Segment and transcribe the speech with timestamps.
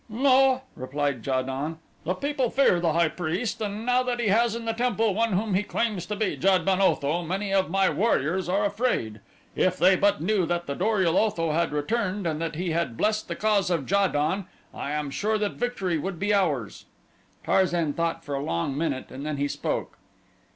[0.09, 1.77] "No," replied Ja don.
[2.05, 5.33] "The people fear the high priest and now that he has in the temple one
[5.33, 9.19] whom he claims to be Jad ben Otho many of my warriors are afraid.
[9.55, 12.97] If they but knew that the Dor ul Otho had returned and that he had
[12.97, 16.85] blessed the cause of Ja don I am sure that victory would be ours."
[17.43, 19.99] Tarzan thought for a long minute and then he spoke.